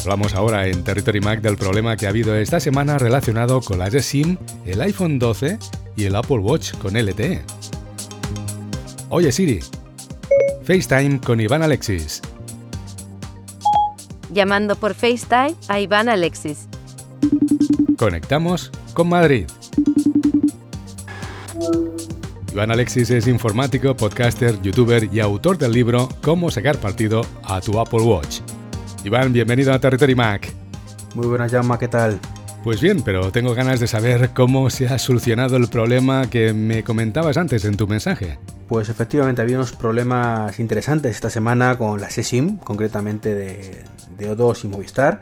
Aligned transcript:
Hablamos 0.00 0.34
ahora 0.34 0.66
en 0.66 0.82
Territory 0.82 1.20
Mac 1.20 1.42
del 1.42 1.58
problema 1.58 1.94
que 1.94 2.06
ha 2.06 2.08
habido 2.08 2.34
esta 2.34 2.58
semana 2.58 2.96
relacionado 2.96 3.60
con 3.60 3.78
las 3.78 3.92
SIM, 3.92 4.38
el 4.64 4.80
iPhone 4.80 5.18
12 5.18 5.58
y 5.94 6.04
el 6.04 6.16
Apple 6.16 6.38
Watch 6.38 6.72
con 6.78 6.94
LTE. 6.94 7.42
Oye 9.10 9.30
Siri, 9.30 9.60
FaceTime 10.64 11.20
con 11.20 11.38
Iván 11.38 11.62
Alexis. 11.62 12.22
Llamando 14.32 14.74
por 14.74 14.94
FaceTime 14.94 15.54
a 15.68 15.80
Iván 15.80 16.08
Alexis. 16.08 16.66
Conectamos 17.98 18.72
con 18.94 19.10
Madrid. 19.10 19.46
Iván 22.52 22.70
Alexis 22.70 23.10
es 23.10 23.26
informático, 23.26 23.94
podcaster, 23.94 24.60
youtuber 24.62 25.10
y 25.12 25.20
autor 25.20 25.58
del 25.58 25.72
libro 25.72 26.08
Cómo 26.22 26.50
sacar 26.50 26.78
partido 26.78 27.20
a 27.44 27.60
tu 27.60 27.78
Apple 27.78 28.00
Watch. 28.00 28.40
Iván, 29.04 29.32
bienvenido 29.32 29.72
a 29.72 29.78
Territory 29.78 30.14
Mac. 30.14 30.52
Muy 31.14 31.26
buenas, 31.26 31.50
Llama, 31.50 31.78
¿qué 31.78 31.88
tal? 31.88 32.20
Pues 32.62 32.80
bien, 32.80 33.02
pero 33.02 33.32
tengo 33.32 33.54
ganas 33.54 33.80
de 33.80 33.86
saber 33.86 34.30
cómo 34.34 34.68
se 34.68 34.86
ha 34.86 34.98
solucionado 34.98 35.56
el 35.56 35.68
problema 35.68 36.28
que 36.28 36.52
me 36.52 36.84
comentabas 36.84 37.38
antes 37.38 37.64
en 37.64 37.76
tu 37.76 37.86
mensaje. 37.86 38.38
Pues 38.68 38.90
efectivamente 38.90 39.40
había 39.40 39.56
unos 39.56 39.72
problemas 39.72 40.60
interesantes 40.60 41.14
esta 41.14 41.30
semana 41.30 41.78
con 41.78 42.00
la 42.00 42.10
SESIM, 42.10 42.58
concretamente 42.58 43.34
de, 43.34 43.84
de 44.18 44.36
O2 44.36 44.64
y 44.64 44.68
Movistar 44.68 45.20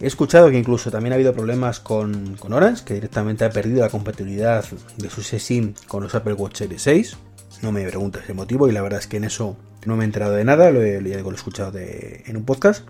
He 0.00 0.06
escuchado 0.06 0.50
que 0.50 0.56
incluso 0.56 0.90
también 0.90 1.12
ha 1.12 1.16
habido 1.16 1.34
problemas 1.34 1.78
con, 1.78 2.38
Orange, 2.50 2.84
que 2.86 2.94
directamente 2.94 3.44
ha 3.44 3.50
perdido 3.50 3.82
la 3.82 3.90
compatibilidad 3.90 4.64
de 4.96 5.10
su 5.10 5.22
SIM 5.22 5.74
con 5.86 6.02
los 6.02 6.14
Apple 6.14 6.32
Watch 6.32 6.56
Series 6.56 6.80
6. 6.80 7.16
No 7.62 7.72
me 7.72 7.86
preguntes 7.86 8.22
el 8.28 8.34
motivo 8.34 8.68
y 8.68 8.72
la 8.72 8.82
verdad 8.82 9.00
es 9.00 9.06
que 9.06 9.18
en 9.18 9.24
eso 9.24 9.56
no 9.84 9.96
me 9.96 10.04
he 10.04 10.06
enterado 10.06 10.34
de 10.34 10.44
nada, 10.44 10.70
lo 10.70 10.82
he, 10.82 11.00
lo 11.00 11.08
he 11.08 11.34
escuchado 11.34 11.78
en 11.78 12.36
un 12.36 12.44
podcast. 12.44 12.86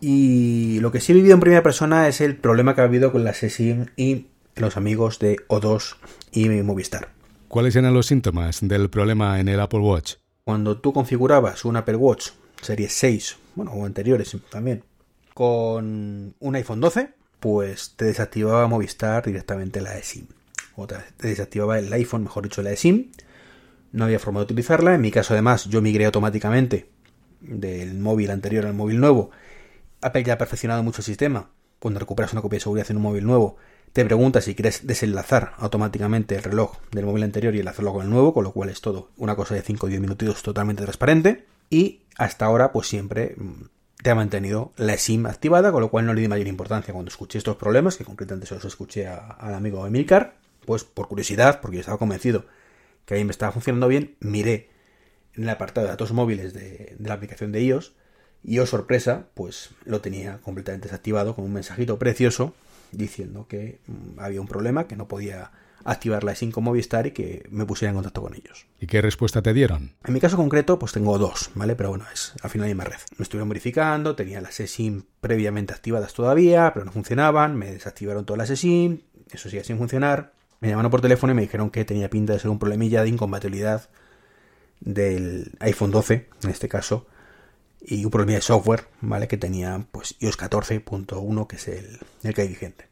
Y 0.00 0.80
lo 0.80 0.90
que 0.92 1.00
sí 1.00 1.12
he 1.12 1.14
vivido 1.14 1.34
en 1.34 1.40
primera 1.40 1.62
persona 1.62 2.08
es 2.08 2.20
el 2.20 2.36
problema 2.36 2.74
que 2.74 2.80
ha 2.80 2.84
habido 2.84 3.12
con 3.12 3.22
la 3.22 3.34
SIM 3.34 3.86
y 3.96 4.26
los 4.56 4.76
amigos 4.76 5.18
de 5.18 5.36
O2 5.48 5.96
y 6.32 6.48
Movistar. 6.48 7.10
¿Cuáles 7.48 7.76
eran 7.76 7.92
los 7.92 8.06
síntomas 8.06 8.60
del 8.62 8.88
problema 8.88 9.40
en 9.40 9.48
el 9.48 9.60
Apple 9.60 9.80
Watch? 9.80 10.14
Cuando 10.44 10.78
tú 10.78 10.92
configurabas 10.92 11.64
un 11.64 11.76
Apple 11.76 11.96
Watch 11.96 12.30
Series 12.62 12.92
6, 12.92 13.36
bueno, 13.56 13.72
o 13.72 13.84
anteriores 13.84 14.34
también, 14.50 14.84
con 15.34 16.34
un 16.38 16.54
iPhone 16.54 16.80
12, 16.80 17.10
pues 17.40 17.94
te 17.96 18.06
desactivaba 18.06 18.68
Movistar 18.68 19.24
directamente 19.24 19.80
la 19.80 19.98
eSIM. 19.98 20.26
O 20.76 20.86
te 20.86 20.96
desactivaba 21.18 21.78
el 21.78 21.92
iPhone, 21.92 22.22
mejor 22.22 22.44
dicho, 22.44 22.62
la 22.62 22.72
eSIM. 22.72 23.10
No 23.92 24.04
había 24.04 24.18
forma 24.18 24.40
de 24.40 24.44
utilizarla. 24.44 24.94
En 24.94 25.00
mi 25.00 25.10
caso, 25.10 25.34
además, 25.34 25.64
yo 25.64 25.82
migré 25.82 26.06
automáticamente 26.06 26.90
del 27.40 27.98
móvil 27.98 28.30
anterior 28.30 28.66
al 28.66 28.74
móvil 28.74 29.00
nuevo. 29.00 29.30
Apple 30.00 30.24
ya 30.24 30.34
ha 30.34 30.38
perfeccionado 30.38 30.82
mucho 30.82 31.00
el 31.00 31.04
sistema. 31.04 31.50
Cuando 31.78 32.00
recuperas 32.00 32.32
una 32.32 32.42
copia 32.42 32.56
de 32.56 32.60
seguridad 32.60 32.90
en 32.90 32.98
un 32.98 33.02
móvil 33.02 33.24
nuevo, 33.24 33.56
te 33.92 34.04
pregunta 34.04 34.40
si 34.40 34.54
quieres 34.54 34.86
desenlazar 34.86 35.54
automáticamente 35.58 36.36
el 36.36 36.42
reloj 36.42 36.76
del 36.92 37.06
móvil 37.06 37.24
anterior 37.24 37.54
y 37.54 37.58
enlazarlo 37.58 37.92
con 37.92 38.04
el 38.04 38.10
nuevo, 38.10 38.32
con 38.32 38.44
lo 38.44 38.52
cual 38.52 38.68
es 38.68 38.80
todo 38.80 39.10
una 39.16 39.34
cosa 39.34 39.54
de 39.54 39.62
5 39.62 39.86
o 39.86 39.88
10 39.88 40.00
minutitos 40.00 40.42
totalmente 40.42 40.82
transparente. 40.82 41.46
Y 41.70 42.02
hasta 42.16 42.44
ahora, 42.44 42.72
pues 42.72 42.86
siempre 42.86 43.34
mm, 43.36 43.64
te 44.02 44.10
ha 44.10 44.14
mantenido 44.14 44.72
la 44.76 44.96
SIM 44.96 45.26
activada, 45.26 45.72
con 45.72 45.80
lo 45.80 45.90
cual 45.90 46.06
no 46.06 46.14
le 46.14 46.20
di 46.20 46.28
mayor 46.28 46.46
importancia 46.46 46.92
cuando 46.92 47.08
escuché 47.08 47.38
estos 47.38 47.56
problemas, 47.56 47.96
que 47.96 48.04
concretamente 48.04 48.46
se 48.46 48.54
los 48.54 48.64
escuché 48.64 49.08
al 49.08 49.54
amigo 49.54 49.86
Emilcar, 49.86 50.36
pues 50.64 50.84
por 50.84 51.08
curiosidad, 51.08 51.60
porque 51.60 51.78
yo 51.78 51.80
estaba 51.80 51.98
convencido 51.98 52.44
que 53.04 53.14
ahí 53.14 53.24
me 53.24 53.30
estaba 53.30 53.52
funcionando 53.52 53.88
bien, 53.88 54.16
miré 54.20 54.70
en 55.34 55.44
el 55.44 55.48
apartado 55.48 55.86
de 55.86 55.92
datos 55.92 56.12
móviles 56.12 56.52
de, 56.52 56.96
de 56.98 57.08
la 57.08 57.14
aplicación 57.14 57.52
de 57.52 57.62
iOS 57.62 57.94
y 58.42 58.58
oh 58.58 58.66
sorpresa, 58.66 59.26
pues 59.34 59.70
lo 59.84 60.00
tenía 60.00 60.38
completamente 60.38 60.88
desactivado 60.88 61.34
con 61.34 61.44
un 61.44 61.52
mensajito 61.52 61.98
precioso 61.98 62.54
diciendo 62.92 63.46
que 63.48 63.80
mm, 63.86 64.20
había 64.20 64.40
un 64.40 64.48
problema, 64.48 64.86
que 64.86 64.96
no 64.96 65.08
podía 65.08 65.52
activar 65.84 66.24
la 66.24 66.34
SIM 66.34 66.50
con 66.50 66.64
Movistar 66.64 67.06
y 67.06 67.12
que 67.12 67.46
me 67.50 67.64
pusiera 67.64 67.90
en 67.90 67.96
contacto 67.96 68.22
con 68.22 68.34
ellos. 68.34 68.66
¿Y 68.78 68.86
qué 68.86 69.00
respuesta 69.00 69.42
te 69.42 69.54
dieron? 69.54 69.94
En 70.04 70.12
mi 70.12 70.20
caso 70.20 70.36
concreto, 70.36 70.78
pues 70.78 70.92
tengo 70.92 71.16
dos, 71.18 71.50
¿vale? 71.54 71.74
Pero 71.74 71.90
bueno, 71.90 72.04
es 72.12 72.34
al 72.42 72.50
final 72.50 72.68
la 72.68 72.74
misma 72.74 72.84
red. 72.84 73.00
Me 73.16 73.22
estuvieron 73.22 73.48
verificando, 73.48 74.14
tenía 74.14 74.40
las 74.40 74.56
SIM 74.56 75.04
previamente 75.20 75.72
activadas 75.72 76.12
todavía, 76.12 76.72
pero 76.74 76.84
no 76.84 76.92
funcionaban, 76.92 77.56
me 77.56 77.72
desactivaron 77.72 78.26
todas 78.26 78.50
las 78.50 78.58
SIM, 78.58 79.00
eso 79.30 79.48
sigue 79.48 79.64
sin 79.64 79.78
funcionar. 79.78 80.32
Me 80.60 80.68
llamaron 80.68 80.90
por 80.90 81.00
teléfono 81.00 81.32
y 81.32 81.36
me 81.36 81.42
dijeron 81.42 81.70
que 81.70 81.84
tenía 81.84 82.10
pinta 82.10 82.34
de 82.34 82.38
ser 82.38 82.50
un 82.50 82.58
problemilla 82.58 83.02
de 83.02 83.08
incompatibilidad 83.08 83.88
del 84.80 85.52
iPhone 85.60 85.90
12, 85.90 86.28
en 86.42 86.50
este 86.50 86.68
caso, 86.68 87.06
y 87.80 88.04
un 88.04 88.10
problema 88.10 88.34
de 88.34 88.42
software, 88.42 88.86
¿vale? 89.00 89.28
Que 89.28 89.36
tenía 89.36 89.86
pues 89.90 90.16
iOS 90.20 90.38
14.1, 90.38 91.46
que 91.46 91.56
es 91.56 91.68
el, 91.68 91.98
el 92.22 92.34
que 92.34 92.42
hay 92.42 92.48
vigente 92.48 92.90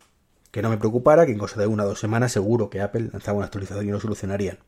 que 0.50 0.62
no 0.62 0.70
me 0.70 0.78
preocupara, 0.78 1.26
que 1.26 1.32
en 1.32 1.38
cosa 1.38 1.60
de 1.60 1.66
una 1.66 1.84
o 1.84 1.88
dos 1.88 2.00
semanas 2.00 2.32
seguro 2.32 2.70
que 2.70 2.80
Apple 2.80 3.10
lanzaba 3.12 3.38
una 3.38 3.46
actualización 3.46 3.86
y 3.86 3.90
lo 3.90 4.00
solucionarían. 4.00 4.58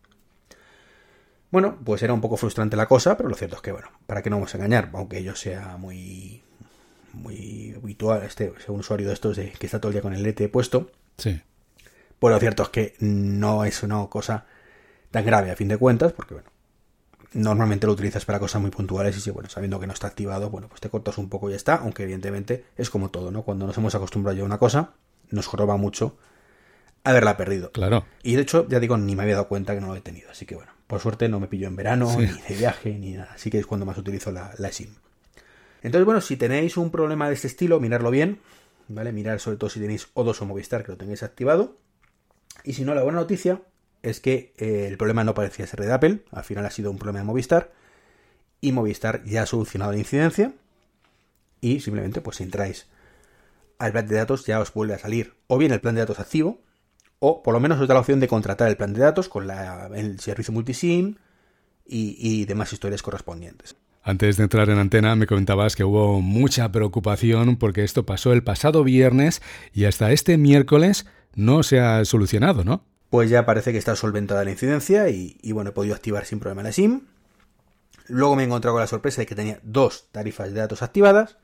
Bueno, 1.50 1.78
pues 1.84 2.03
era 2.03 2.12
un 2.12 2.21
poco 2.21 2.37
frustrante 2.37 2.77
la 2.77 2.87
cosa, 2.87 3.17
pero 3.17 3.28
lo 3.28 3.34
cierto 3.34 3.56
es 3.56 3.62
que, 3.62 3.72
bueno, 3.72 3.88
para 4.06 4.22
que 4.22 4.31
no 4.31 4.37
vamos 4.37 4.55
a 4.55 4.59
engañar, 4.59 4.91
aunque 4.93 5.22
yo 5.22 5.34
sea 5.34 5.77
muy 5.78 6.43
muy 7.12 7.75
habitual, 7.77 8.22
este, 8.22 8.53
sea 8.65 8.72
un 8.72 8.81
usuario 8.81 9.09
de 9.09 9.15
estos 9.15 9.37
de, 9.37 9.50
que 9.50 9.67
está 9.67 9.81
todo 9.81 9.88
el 9.88 9.94
día 9.94 10.03
con 10.03 10.15
el 10.15 10.25
LTE 10.25 10.49
puesto, 10.49 10.93
sí. 11.17 11.43
Pues 12.20 12.32
lo 12.32 12.38
cierto 12.38 12.62
es 12.62 12.69
que 12.69 12.94
no 13.00 13.64
es 13.64 13.82
una 13.82 14.06
cosa 14.06 14.47
tan 15.10 15.25
grave 15.25 15.50
a 15.50 15.56
fin 15.56 15.69
de 15.69 15.78
cuentas, 15.78 16.12
porque 16.12 16.34
bueno, 16.34 16.50
normalmente 17.32 17.86
lo 17.86 17.94
utilizas 17.94 18.25
para 18.25 18.38
cosas 18.38 18.60
muy 18.60 18.70
puntuales 18.70 19.16
y 19.16 19.20
si, 19.20 19.31
bueno, 19.31 19.48
sabiendo 19.48 19.81
que 19.81 19.86
no 19.86 19.92
está 19.92 20.06
activado, 20.06 20.50
bueno, 20.50 20.69
pues 20.69 20.81
te 20.81 20.91
cortas 20.91 21.19
un 21.19 21.28
poco 21.28 21.48
y 21.48 21.53
ya 21.53 21.56
está, 21.56 21.76
aunque 21.76 22.03
evidentemente 22.03 22.66
es 22.76 22.91
como 22.91 23.10
todo, 23.10 23.31
¿no? 23.31 23.42
Cuando 23.42 23.66
nos 23.66 23.76
hemos 23.78 23.94
acostumbrado 23.94 24.36
ya 24.36 24.42
a 24.42 24.47
una 24.47 24.58
cosa, 24.58 24.92
nos 25.31 25.47
joroba 25.47 25.76
mucho 25.76 26.19
haberla 27.04 27.38
perdido. 27.38 27.72
Claro. 27.72 28.04
Y 28.22 28.37
de 28.37 28.42
hecho, 28.42 28.69
ya 28.69 28.81
digo, 28.81 28.98
ni 28.98 29.16
me 29.16 29.22
había 29.22 29.37
dado 29.37 29.48
cuenta 29.48 29.75
que 29.75 29.81
no 29.81 29.88
lo 29.88 29.97
he 29.97 30.02
tenido. 30.02 30.31
Así 30.31 30.44
que 30.44 30.54
bueno, 30.54 30.72
por 30.87 31.00
suerte 31.00 31.28
no 31.28 31.41
me 31.41 31.47
pilló 31.47 31.69
en 31.69 31.76
verano, 31.76 32.14
ni 32.19 32.26
de 32.26 32.54
viaje, 32.54 32.98
ni 32.98 33.12
nada. 33.12 33.32
Así 33.34 33.50
que 33.50 33.58
es 33.58 33.66
cuando 33.66 33.87
más 33.87 33.97
utilizo 33.97 34.31
la, 34.31 34.52
la 34.58 34.70
SIM. 34.70 34.91
Entonces, 35.82 36.04
bueno, 36.04 36.20
si 36.20 36.37
tenéis 36.37 36.76
un 36.76 36.91
problema 36.91 37.28
de 37.28 37.34
este 37.34 37.47
estilo, 37.47 37.81
mirarlo 37.81 38.10
bien. 38.10 38.41
¿Vale? 38.88 39.12
Mirar 39.12 39.38
sobre 39.38 39.56
todo 39.56 39.70
si 39.70 39.78
tenéis 39.78 40.08
O2 40.14 40.42
o 40.42 40.47
Movistar 40.47 40.84
que 40.84 40.92
lo 40.92 40.98
tengáis 40.98 41.22
activado. 41.22 41.76
Y 42.65 42.75
si 42.75 42.84
no, 42.84 42.94
la 42.94 43.03
buena 43.03 43.21
noticia 43.21 43.62
es 44.03 44.21
que 44.21 44.53
eh, 44.56 44.87
el 44.88 44.97
problema 44.97 45.25
no 45.25 45.34
parecía 45.34 45.66
ser 45.66 45.81
de 45.81 45.93
Apple. 45.93 46.22
Al 46.31 46.44
final 46.44 46.66
ha 46.66 46.71
sido 46.71 46.91
un 46.91 46.98
problema 46.98 47.21
de 47.21 47.25
Movistar. 47.25 47.72
Y 48.60 48.72
Movistar 48.72 49.25
ya 49.25 49.43
ha 49.43 49.47
solucionado 49.47 49.93
la 49.93 49.98
incidencia. 49.98 50.53
Y 51.60 51.81
simplemente, 51.81 52.20
pues 52.20 52.38
si 52.38 52.44
entráis 52.44 52.87
al 53.78 53.93
plan 53.93 54.06
de 54.06 54.16
datos 54.16 54.44
ya 54.44 54.60
os 54.60 54.72
vuelve 54.72 54.94
a 54.94 54.99
salir 54.99 55.34
o 55.47 55.56
bien 55.56 55.72
el 55.72 55.81
plan 55.81 55.94
de 55.94 56.03
datos 56.03 56.20
activo, 56.20 56.60
o 57.19 57.43
por 57.43 57.54
lo 57.54 57.60
menos 57.60 57.81
os 57.81 57.88
da 57.88 57.94
la 57.94 58.00
opción 58.00 58.20
de 58.20 58.28
contratar 58.28 58.69
el 58.69 58.76
plan 58.76 58.93
de 58.93 59.00
datos 59.00 59.28
con 59.28 59.50
el 59.50 60.20
servicio 60.20 60.53
multisim 60.53 61.16
y, 61.87 62.16
y 62.19 62.44
demás 62.44 62.72
historias 62.72 63.03
correspondientes. 63.03 63.76
Antes 64.03 64.37
de 64.37 64.44
entrar 64.44 64.70
en 64.70 64.78
antena 64.78 65.16
me 65.16 65.26
comentabas 65.26 65.76
que 65.76 65.84
hubo 65.84 66.20
mucha 66.20 66.70
preocupación 66.72 67.56
porque 67.56 67.84
esto 67.84 68.06
pasó 68.06 68.32
el 68.32 68.43
pasado 68.43 68.84
viernes 68.84 69.43
y 69.75 69.84
hasta 69.84 70.12
este 70.12 70.38
miércoles 70.38 71.06
no 71.35 71.63
se 71.63 71.81
ha 71.81 72.05
solucionado, 72.05 72.65
¿no? 72.65 72.85
Pues 73.11 73.31
ya 73.31 73.45
parece 73.45 73.73
que 73.73 73.79
está 73.79 73.97
solventada 73.97 74.45
la 74.45 74.51
incidencia 74.53 75.09
y, 75.09 75.37
y 75.43 75.53
bueno, 75.53 75.71
he 75.71 75.73
podido 75.73 75.95
activar 75.95 76.25
sin 76.25 76.39
problema 76.39 76.63
la 76.63 76.73
SIM. 76.73 77.03
Luego 78.07 78.37
me 78.37 78.43
he 78.43 78.47
encontrado 78.47 78.75
con 78.75 78.81
la 78.81 78.87
sorpresa 78.87 79.23
de 79.23 79.27
que 79.27 79.35
tenía 79.35 79.61
dos 79.63 80.09
tarifas 80.13 80.53
de 80.53 80.61
datos 80.61 80.83
activadas 80.83 81.37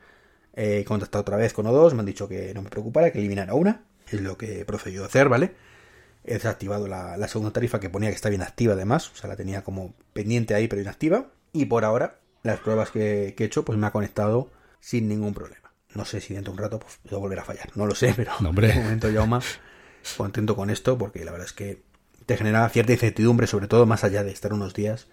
He 0.56 0.84
contactado 0.86 1.20
otra 1.20 1.36
vez 1.36 1.52
con 1.52 1.66
O2, 1.66 1.92
me 1.92 2.00
han 2.00 2.06
dicho 2.06 2.28
que 2.28 2.54
no 2.54 2.62
me 2.62 2.70
preocupara, 2.70 3.12
que 3.12 3.18
eliminara 3.18 3.52
una. 3.52 3.82
Es 4.10 4.22
lo 4.22 4.38
que 4.38 4.60
he 4.60 4.64
procedido 4.64 5.04
a 5.04 5.06
hacer, 5.06 5.28
¿vale? 5.28 5.54
He 6.24 6.34
desactivado 6.34 6.88
la, 6.88 7.28
segunda 7.28 7.52
tarifa 7.52 7.78
que 7.78 7.90
ponía 7.90 8.08
que 8.08 8.16
está 8.16 8.30
bien 8.30 8.42
activa 8.42 8.72
además, 8.72 9.12
o 9.12 9.16
sea, 9.16 9.28
la 9.28 9.36
tenía 9.36 9.62
como 9.62 9.94
pendiente 10.14 10.54
ahí 10.54 10.66
pero 10.66 10.80
inactiva. 10.80 11.26
Y 11.52 11.66
por 11.66 11.84
ahora, 11.84 12.20
las 12.42 12.58
pruebas 12.60 12.90
que, 12.90 13.34
he 13.38 13.44
hecho, 13.44 13.66
pues 13.66 13.78
me 13.78 13.86
ha 13.86 13.92
conectado 13.92 14.50
sin 14.80 15.08
ningún 15.08 15.34
problema. 15.34 15.72
No 15.94 16.06
sé 16.06 16.22
si 16.22 16.32
dentro 16.32 16.54
de 16.54 16.56
un 16.56 16.62
rato 16.64 16.78
pues, 16.80 16.98
va 17.12 17.18
a 17.18 17.20
volver 17.20 17.38
a 17.38 17.44
fallar, 17.44 17.70
no 17.74 17.86
lo 17.86 17.94
sé, 17.94 18.14
pero 18.16 18.32
en 18.40 18.54
de 18.54 18.74
momento 18.74 19.10
ya 19.10 19.26
más 19.26 19.60
contento 20.16 20.56
con 20.56 20.70
esto 20.70 20.98
porque 20.98 21.24
la 21.24 21.32
verdad 21.32 21.46
es 21.46 21.52
que 21.52 21.82
te 22.26 22.36
genera 22.36 22.68
cierta 22.68 22.92
incertidumbre, 22.92 23.46
sobre 23.46 23.68
todo 23.68 23.86
más 23.86 24.04
allá 24.04 24.24
de 24.24 24.30
estar 24.30 24.52
unos 24.52 24.74
días 24.74 25.06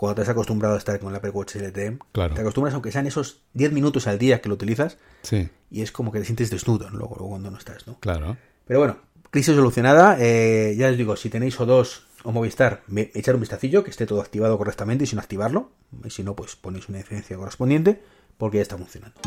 cuando 0.00 0.14
te 0.14 0.22
has 0.22 0.30
acostumbrado 0.30 0.76
a 0.76 0.78
estar 0.78 0.98
con 0.98 1.10
el 1.10 1.16
Apple 1.16 1.28
Watch 1.28 1.56
LTE, 1.56 1.98
claro. 2.12 2.34
te 2.34 2.40
acostumbras 2.40 2.72
aunque 2.72 2.90
sean 2.90 3.06
esos 3.06 3.42
10 3.52 3.72
minutos 3.72 4.06
al 4.06 4.18
día 4.18 4.40
que 4.40 4.48
lo 4.48 4.54
utilizas, 4.54 4.96
sí. 5.20 5.50
y 5.70 5.82
es 5.82 5.92
como 5.92 6.10
que 6.10 6.20
te 6.20 6.24
sientes 6.24 6.48
desnudo 6.48 6.88
luego, 6.88 7.16
cuando 7.28 7.50
no 7.50 7.58
estás, 7.58 7.86
¿no? 7.86 8.00
Claro. 8.00 8.38
Pero 8.66 8.80
bueno, 8.80 8.96
crisis 9.30 9.54
solucionada, 9.54 10.16
eh, 10.18 10.74
ya 10.78 10.88
les 10.88 10.96
digo, 10.96 11.16
si 11.16 11.28
tenéis 11.28 11.58
O2 11.58 12.00
o 12.22 12.32
Movistar, 12.32 12.82
echar 13.12 13.34
un 13.34 13.42
vistacillo, 13.42 13.84
que 13.84 13.90
esté 13.90 14.06
todo 14.06 14.22
activado 14.22 14.56
correctamente 14.56 15.04
y 15.04 15.06
sin 15.06 15.18
activarlo, 15.18 15.68
y 16.02 16.08
si 16.08 16.24
no, 16.24 16.34
pues 16.34 16.56
ponéis 16.56 16.88
una 16.88 16.96
diferencia 16.96 17.36
correspondiente, 17.36 18.00
porque 18.38 18.56
ya 18.56 18.62
está 18.62 18.78
funcionando. 18.78 19.20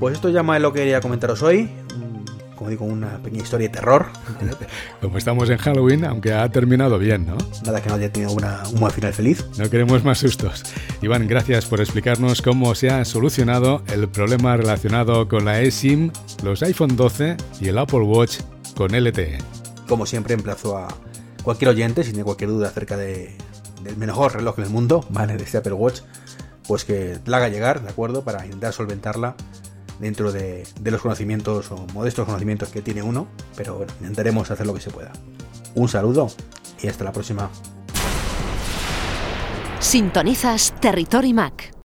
Pues 0.00 0.14
esto 0.14 0.30
ya 0.30 0.42
más 0.42 0.56
es 0.56 0.62
lo 0.62 0.72
que 0.72 0.78
quería 0.78 1.02
comentaros 1.02 1.42
hoy, 1.42 1.68
como 2.56 2.70
digo, 2.70 2.84
una 2.86 3.18
pequeña 3.18 3.42
historia 3.42 3.68
de 3.68 3.74
terror. 3.74 4.06
Como 5.00 5.18
estamos 5.18 5.48
en 5.50 5.58
Halloween, 5.58 6.04
aunque 6.04 6.32
ha 6.32 6.48
terminado 6.50 6.98
bien, 6.98 7.26
¿no? 7.26 7.36
Nada 7.64 7.80
que 7.80 7.88
no 7.88 7.94
haya 7.94 8.10
tenido 8.10 8.32
una, 8.32 8.62
un 8.72 8.80
buen 8.80 8.92
final 8.92 9.12
feliz. 9.12 9.44
No 9.58 9.68
queremos 9.70 10.02
más 10.04 10.18
sustos. 10.18 10.64
Iván, 11.02 11.28
gracias 11.28 11.66
por 11.66 11.80
explicarnos 11.80 12.42
cómo 12.42 12.74
se 12.74 12.90
ha 12.90 13.04
solucionado 13.04 13.82
el 13.92 14.08
problema 14.08 14.56
relacionado 14.56 15.28
con 15.28 15.44
la 15.44 15.60
eSIM, 15.60 16.10
los 16.42 16.62
iPhone 16.62 16.96
12 16.96 17.36
y 17.60 17.68
el 17.68 17.78
Apple 17.78 18.00
Watch 18.00 18.40
con 18.74 18.92
LTE. 18.92 19.38
Como 19.86 20.06
siempre, 20.06 20.34
emplazo 20.34 20.78
a 20.78 20.88
cualquier 21.42 21.70
oyente, 21.70 22.02
si 22.02 22.10
tiene 22.10 22.24
cualquier 22.24 22.50
duda 22.50 22.68
acerca 22.68 22.96
de, 22.96 23.36
del 23.82 23.96
mejor 23.96 24.34
reloj 24.34 24.56
del 24.56 24.70
mundo, 24.70 25.06
¿vale? 25.10 25.36
De 25.36 25.44
este 25.44 25.58
Apple 25.58 25.74
Watch, 25.74 26.00
pues 26.66 26.84
que 26.84 27.18
la 27.26 27.36
haga 27.36 27.48
llegar, 27.48 27.82
¿de 27.82 27.90
acuerdo? 27.90 28.24
Para 28.24 28.44
intentar 28.44 28.72
solventarla 28.72 29.36
dentro 29.98 30.32
de, 30.32 30.66
los 30.84 31.00
conocimientos 31.00 31.70
o 31.70 31.86
modestos 31.92 32.26
conocimientos 32.26 32.68
que 32.68 32.82
tiene 32.82 33.02
uno, 33.02 33.26
pero 33.56 33.76
bueno, 33.76 33.92
intentaremos 34.00 34.50
hacer 34.50 34.66
lo 34.66 34.74
que 34.74 34.80
se 34.80 34.90
pueda. 34.90 35.12
Un 35.74 35.88
saludo 35.88 36.28
y 36.82 36.88
hasta 36.88 37.04
la 37.04 37.12
próxima. 37.12 37.50
Sintonizas 39.80 40.74
Territory 40.80 41.32
Mac. 41.32 41.72